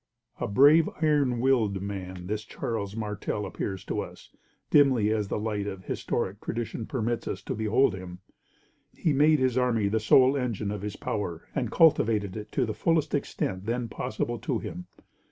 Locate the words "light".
5.37-5.67